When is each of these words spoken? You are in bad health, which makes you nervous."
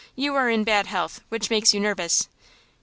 You 0.15 0.33
are 0.33 0.49
in 0.49 0.63
bad 0.63 0.87
health, 0.87 1.21
which 1.29 1.51
makes 1.51 1.75
you 1.75 1.79
nervous." 1.79 2.27